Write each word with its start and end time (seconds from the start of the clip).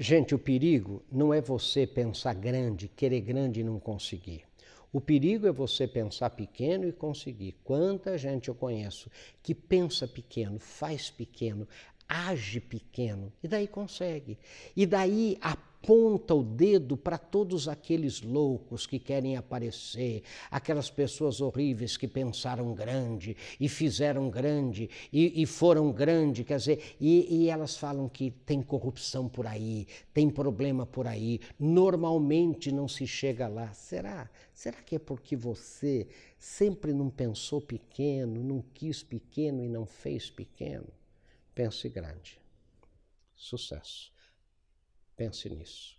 Gente, 0.00 0.32
o 0.32 0.38
perigo 0.38 1.02
não 1.10 1.34
é 1.34 1.40
você 1.40 1.84
pensar 1.84 2.32
grande, 2.32 2.86
querer 2.86 3.20
grande 3.20 3.60
e 3.60 3.64
não 3.64 3.80
conseguir. 3.80 4.44
O 4.92 5.00
perigo 5.00 5.48
é 5.48 5.52
você 5.52 5.88
pensar 5.88 6.30
pequeno 6.30 6.86
e 6.86 6.92
conseguir. 6.92 7.56
Quanta 7.64 8.16
gente 8.16 8.48
eu 8.48 8.54
conheço 8.54 9.10
que 9.42 9.52
pensa 9.52 10.06
pequeno, 10.06 10.60
faz 10.60 11.10
pequeno, 11.10 11.66
age 12.08 12.60
pequeno 12.60 13.32
e 13.42 13.48
daí 13.48 13.66
consegue. 13.66 14.38
E 14.76 14.86
daí 14.86 15.36
aponta 15.80 16.34
o 16.34 16.42
dedo 16.42 16.96
para 16.96 17.16
todos 17.16 17.68
aqueles 17.68 18.20
loucos 18.20 18.86
que 18.86 18.98
querem 18.98 19.36
aparecer, 19.36 20.22
aquelas 20.50 20.90
pessoas 20.90 21.40
horríveis 21.40 21.96
que 21.96 22.08
pensaram 22.08 22.74
grande 22.74 23.36
e 23.58 23.68
fizeram 23.68 24.28
grande 24.28 24.90
e, 25.12 25.40
e 25.40 25.46
foram 25.46 25.90
grande, 25.92 26.44
quer 26.44 26.58
dizer, 26.58 26.96
e, 27.00 27.44
e 27.44 27.48
elas 27.48 27.76
falam 27.76 28.08
que 28.08 28.30
tem 28.30 28.60
corrupção 28.60 29.28
por 29.28 29.46
aí, 29.46 29.86
tem 30.12 30.28
problema 30.28 30.84
por 30.84 31.06
aí, 31.06 31.40
normalmente 31.58 32.72
não 32.72 32.88
se 32.88 33.06
chega 33.06 33.46
lá. 33.48 33.72
Será? 33.72 34.28
Será 34.52 34.82
que 34.82 34.96
é 34.96 34.98
porque 34.98 35.36
você 35.36 36.08
sempre 36.38 36.92
não 36.92 37.08
pensou 37.08 37.60
pequeno, 37.60 38.42
não 38.42 38.62
quis 38.74 39.02
pequeno 39.02 39.64
e 39.64 39.68
não 39.68 39.86
fez 39.86 40.28
pequeno? 40.28 40.88
Pense 41.54 41.88
grande. 41.88 42.38
Sucesso. 43.34 44.17
Pense 45.18 45.50
nisso. 45.50 45.97